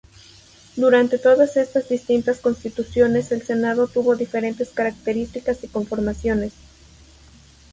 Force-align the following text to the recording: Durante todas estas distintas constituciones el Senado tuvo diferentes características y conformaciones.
Durante 0.77 1.19
todas 1.19 1.57
estas 1.57 1.87
distintas 1.89 2.39
constituciones 2.39 3.31
el 3.31 3.43
Senado 3.43 3.85
tuvo 3.85 4.15
diferentes 4.15 4.71
características 4.71 5.63
y 5.63 5.67
conformaciones. 5.67 6.53